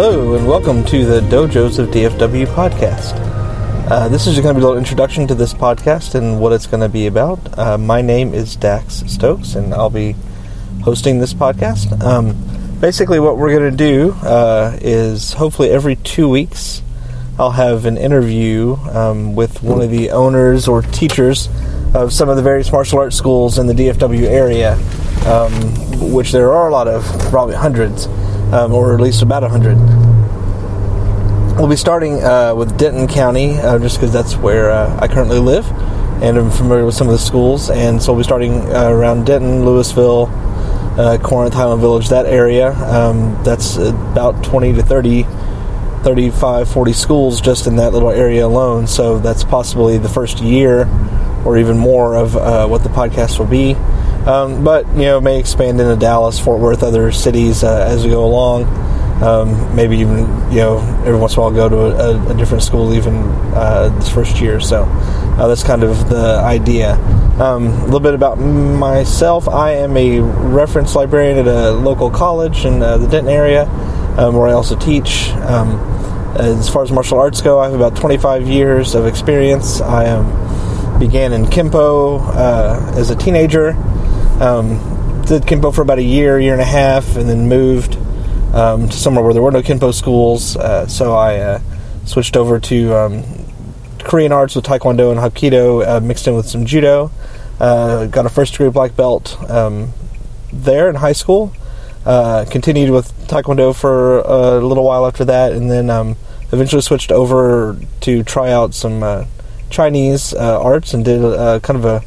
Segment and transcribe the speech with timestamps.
[0.00, 3.14] Hello, and welcome to the Dojos of DFW podcast.
[3.90, 6.68] Uh, this is going to be a little introduction to this podcast and what it's
[6.68, 7.58] going to be about.
[7.58, 10.14] Uh, my name is Dax Stokes, and I'll be
[10.84, 12.00] hosting this podcast.
[12.00, 12.36] Um,
[12.80, 16.80] basically, what we're going to do uh, is hopefully every two weeks,
[17.36, 21.48] I'll have an interview um, with one of the owners or teachers
[21.92, 24.74] of some of the various martial arts schools in the DFW area,
[25.26, 28.06] um, which there are a lot of, probably hundreds,
[28.52, 29.76] um, or at least about a hundred.
[31.58, 35.38] We'll be starting uh, with Denton County, uh, just because that's where uh, I currently
[35.38, 35.66] live,
[36.22, 37.68] and I'm familiar with some of the schools.
[37.68, 40.30] And so we'll be starting uh, around Denton, Lewisville,
[40.98, 42.72] uh, Corinth, Highland Village, that area.
[42.72, 45.24] Um, that's about 20 to 30,
[46.02, 48.86] 35, 40 schools just in that little area alone.
[48.86, 50.88] So that's possibly the first year
[51.44, 53.74] or even more of uh, what the podcast will be.
[54.28, 58.26] Um, but you know, may expand into Dallas, Fort Worth, other cities as we go
[58.26, 58.64] along.
[59.22, 60.18] Um, maybe even
[60.52, 63.14] you know every once in a while go to a, a different school even
[63.54, 64.60] uh, this first year.
[64.60, 66.92] So uh, that's kind of the idea.
[67.40, 69.48] Um, a little bit about myself.
[69.48, 73.64] I am a reference librarian at a local college in uh, the Denton area,
[74.18, 75.30] um, where I also teach.
[75.30, 75.80] Um,
[76.36, 79.80] as far as martial arts go, I have about 25 years of experience.
[79.80, 83.74] I um, began in Kempo uh, as a teenager.
[84.40, 87.96] Um, did Kempo for about a year, year and a half, and then moved
[88.54, 90.56] um, to somewhere where there were no Kenpo schools.
[90.56, 91.60] Uh, so I uh,
[92.04, 93.24] switched over to um,
[93.98, 97.10] Korean arts with Taekwondo and Hapkido uh, mixed in with some Judo.
[97.60, 99.92] Uh, got a first degree black belt um,
[100.52, 101.52] there in high school.
[102.06, 106.16] Uh, continued with Taekwondo for a little while after that, and then um,
[106.52, 109.24] eventually switched over to try out some uh,
[109.68, 111.20] Chinese arts and did
[111.62, 112.02] kind of a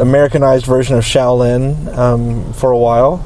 [0.00, 3.22] Americanized version of Shaolin um, for a while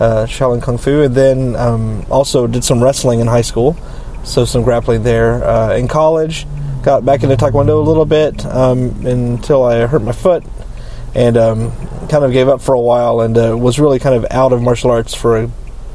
[0.00, 3.76] uh, Shaolin Kung Fu, and then um, also did some wrestling in high school,
[4.24, 5.42] so some grappling there.
[5.44, 6.46] Uh, in college,
[6.82, 10.44] got back into Taekwondo a little bit um, until I hurt my foot,
[11.14, 11.72] and um,
[12.08, 14.62] kind of gave up for a while, and uh, was really kind of out of
[14.62, 15.50] martial arts for a,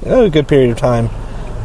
[0.05, 1.09] a good period of time,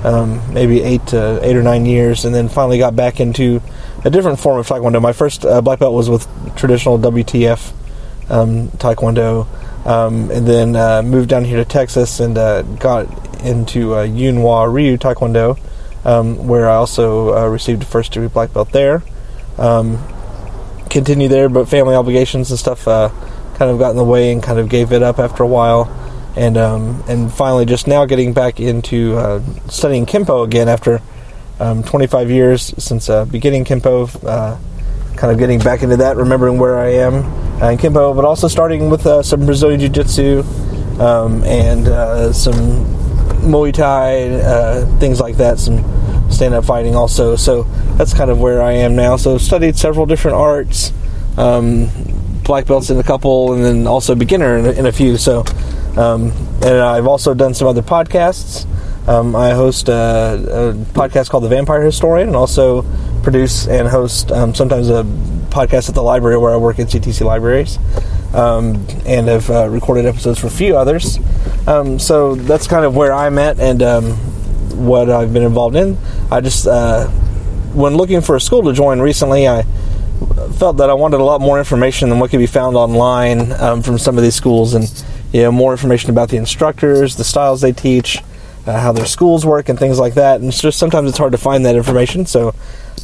[0.05, 3.61] um, maybe eight to eight or nine years, and then finally got back into
[4.05, 5.03] a different form of Taekwondo.
[5.03, 7.73] My first uh, black belt was with traditional WTF
[8.29, 9.47] um, Taekwondo.
[9.87, 13.07] Um, and then uh, moved down here to Texas and uh, got
[13.43, 15.59] into uh, Yunhua Ryu Taekwondo,
[16.05, 19.03] um, where I also uh, received a first degree black belt there.
[19.57, 19.99] Um,
[20.91, 23.11] continued there, but family obligations and stuff uh,
[23.55, 25.95] kind of got in the way and kind of gave it up after a while.
[26.37, 31.01] And um, and finally, just now getting back into uh, studying Kempo again after
[31.59, 34.07] um, 25 years since beginning Kempo
[35.17, 38.49] kind of getting back into that, remembering where I am uh, in Kempo, but also
[38.49, 40.43] starting with uh, some Brazilian Jiu Jitsu
[41.01, 42.55] um, and uh, some
[43.43, 45.85] Muay Thai, uh, things like that, some
[46.31, 47.37] stand up fighting also.
[47.37, 47.65] So
[47.97, 49.17] that's kind of where I am now.
[49.17, 50.93] So studied several different arts,
[51.37, 51.89] um,
[52.45, 55.17] black belts in a couple, and then also beginner in a, in a few.
[55.17, 55.45] So,
[55.97, 56.33] um,
[56.63, 58.67] and I've also done some other podcasts.
[59.09, 62.83] Um, I host a, a, podcast called The Vampire Historian, and also
[63.23, 65.03] produce and host um, sometimes a
[65.59, 67.79] podcast at the library where I work at CTC Libraries,
[68.33, 71.19] um, and have uh, recorded episodes for a few others.
[71.67, 74.13] Um, so that's kind of where I'm at and um,
[74.87, 75.99] what I've been involved in.
[76.31, 77.09] I just, uh,
[77.75, 79.65] when looking for a school to join recently, I
[80.59, 83.83] felt that I wanted a lot more information than what could be found online um,
[83.83, 87.61] from some of these schools, and you know more information about the instructors, the styles
[87.61, 88.23] they teach
[88.69, 90.41] uh, how their schools work and things like that.
[90.41, 92.27] And it's just sometimes it's hard to find that information.
[92.27, 92.55] So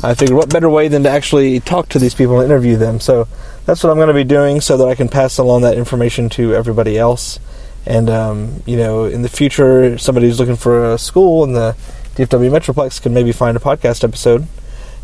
[0.05, 3.01] I figured, what better way than to actually talk to these people and interview them?
[3.01, 3.27] So
[3.65, 6.29] that's what I'm going to be doing, so that I can pass along that information
[6.31, 7.39] to everybody else.
[7.87, 11.75] And um, you know, in the future, somebody who's looking for a school in the
[12.17, 14.47] DFW Metroplex can maybe find a podcast episode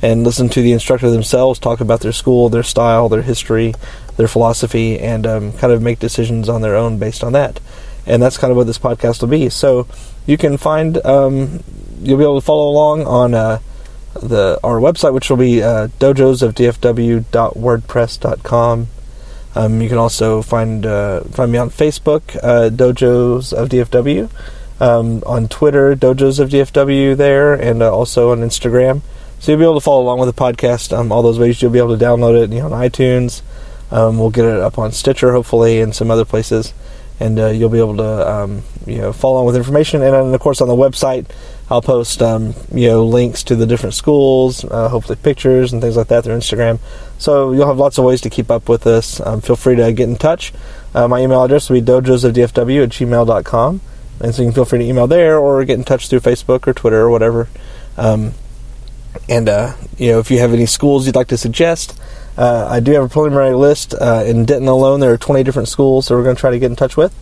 [0.03, 3.75] and listen to the instructor themselves talk about their school, their style, their history,
[4.17, 7.61] their philosophy, and um, kind of make decisions on their own based on that.
[8.07, 9.49] And that's kind of what this podcast will be.
[9.51, 9.87] So
[10.27, 11.63] you can find um,
[12.03, 13.59] you'll be able to follow along on uh,
[14.15, 18.87] the our website, which will be uh, dojosofdfw.wordpress.com.
[19.53, 24.31] Um, you can also find uh, find me on Facebook, uh, Dojos of DFW,
[24.81, 29.03] um, on Twitter, Dojos of DFW there, and uh, also on Instagram.
[29.39, 30.97] So you'll be able to follow along with the podcast.
[30.97, 33.41] Um, all those ways you'll be able to download it you know, on iTunes.
[33.91, 36.73] Um, we'll get it up on Stitcher, hopefully, and some other places
[37.21, 40.03] and uh, you'll be able to um, you know follow along with information.
[40.03, 41.27] And then of course on the website,
[41.71, 45.97] I'll post um, you know links to the different schools, uh, hopefully pictures and things
[45.97, 46.25] like that.
[46.25, 46.81] Through Instagram,
[47.19, 49.21] so you'll have lots of ways to keep up with us.
[49.21, 50.53] Um, feel free to get in touch.
[50.95, 53.81] Uh, my email address will be dojosofdfw at gmail.com.
[54.21, 56.67] and so you can feel free to email there or get in touch through Facebook
[56.67, 57.49] or Twitter or whatever.
[57.97, 58.33] Um,
[59.29, 61.97] and uh, you know, if you have any schools you'd like to suggest,
[62.37, 64.99] uh, I do have a preliminary list uh, in Denton alone.
[64.99, 67.15] There are 20 different schools that we're going to try to get in touch with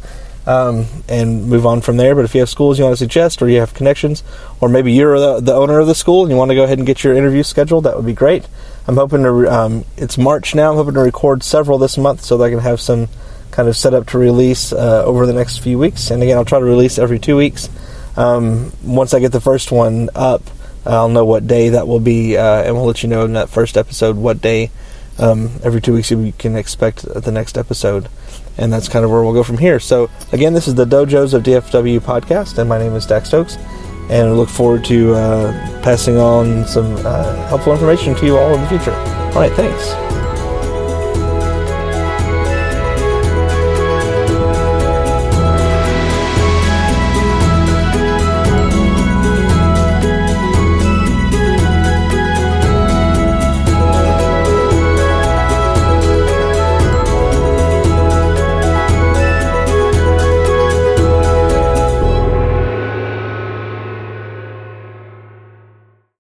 [0.49, 2.15] um, and move on from there.
[2.15, 4.25] But if you have schools you want to suggest, or you have connections,
[4.61, 6.79] or maybe you're the, the owner of the school and you want to go ahead
[6.79, 8.49] and get your interview scheduled, that would be great.
[8.87, 9.47] I'm hoping to.
[9.47, 10.71] Um, it's March now.
[10.71, 13.09] I'm hoping to record several this month so that I can have some
[13.51, 16.11] kind of set up to release uh, over the next few weeks.
[16.11, 17.69] And again, I'll try to release every two weeks.
[18.17, 20.43] Um, once I get the first one up,
[20.87, 23.51] I'll know what day that will be, uh, and we'll let you know in that
[23.51, 24.71] first episode what day.
[25.19, 28.09] Um, every two weeks you can expect the next episode,
[28.57, 29.81] and that's kind of where we'll go from here.
[29.81, 33.57] So again, this is the Dojos of DFW podcast, and my name is Dax Stokes,
[34.11, 38.55] and I look forward to uh, passing on some uh, helpful information to you all
[38.55, 38.95] in the future.
[38.95, 40.18] All right, thanks.